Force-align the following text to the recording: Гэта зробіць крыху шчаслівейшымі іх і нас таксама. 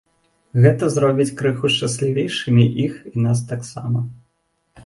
Гэта 0.63 0.87
зробіць 0.95 1.27
крыху 1.41 1.71
шчаслівейшымі 1.75 2.65
іх 2.85 2.97
і 3.13 3.15
нас 3.27 3.45
таксама. 3.53 3.99